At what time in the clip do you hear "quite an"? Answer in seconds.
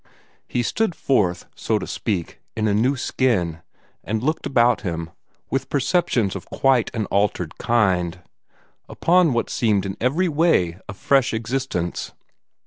6.49-7.05